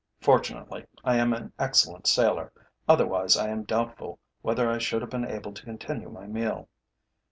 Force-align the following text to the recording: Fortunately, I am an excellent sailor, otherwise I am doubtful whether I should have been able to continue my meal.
Fortunately, 0.19 0.87
I 1.03 1.17
am 1.17 1.31
an 1.31 1.53
excellent 1.59 2.07
sailor, 2.07 2.51
otherwise 2.89 3.37
I 3.37 3.49
am 3.49 3.65
doubtful 3.65 4.17
whether 4.41 4.67
I 4.67 4.79
should 4.79 5.03
have 5.03 5.11
been 5.11 5.29
able 5.29 5.53
to 5.53 5.63
continue 5.63 6.09
my 6.09 6.25
meal. 6.25 6.69